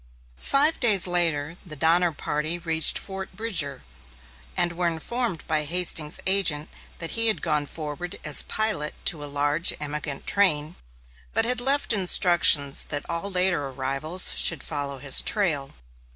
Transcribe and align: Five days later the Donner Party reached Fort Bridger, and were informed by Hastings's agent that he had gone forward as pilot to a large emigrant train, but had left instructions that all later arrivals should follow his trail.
Five 0.39 0.79
days 0.79 1.05
later 1.05 1.57
the 1.63 1.75
Donner 1.75 2.11
Party 2.11 2.57
reached 2.57 2.97
Fort 2.97 3.33
Bridger, 3.37 3.83
and 4.57 4.73
were 4.73 4.87
informed 4.87 5.45
by 5.45 5.63
Hastings's 5.63 6.19
agent 6.25 6.69
that 6.97 7.11
he 7.11 7.27
had 7.27 7.43
gone 7.43 7.67
forward 7.67 8.17
as 8.23 8.41
pilot 8.41 8.95
to 9.05 9.23
a 9.23 9.29
large 9.29 9.75
emigrant 9.79 10.25
train, 10.25 10.75
but 11.35 11.45
had 11.45 11.61
left 11.61 11.93
instructions 11.93 12.85
that 12.85 13.07
all 13.07 13.29
later 13.29 13.67
arrivals 13.67 14.33
should 14.35 14.63
follow 14.63 14.97
his 14.97 15.21
trail. 15.21 15.71